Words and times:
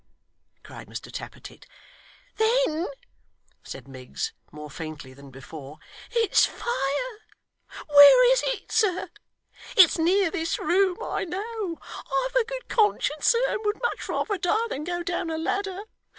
cried 0.63 0.87
Mr 0.87 1.11
Tappertit. 1.11 1.67
'Then,' 2.37 2.87
said 3.63 3.87
Miggs, 3.87 4.33
more 4.51 4.71
faintly 4.71 5.13
than 5.13 5.29
before, 5.29 5.77
'it's 6.09 6.43
fire. 6.43 7.19
Where 7.85 8.31
is 8.33 8.41
it, 8.47 8.71
sir? 8.71 9.09
It's 9.77 9.99
near 9.99 10.31
this 10.31 10.57
room, 10.57 10.97
I 11.03 11.23
know. 11.25 11.77
I've 12.25 12.35
a 12.35 12.45
good 12.45 12.67
conscience, 12.67 13.27
sir, 13.27 13.43
and 13.47 13.59
would 13.63 13.79
much 13.79 14.09
rather 14.09 14.39
die 14.39 14.65
than 14.71 14.85
go 14.85 15.03
down 15.03 15.29
a 15.29 15.37
ladder. 15.37 15.81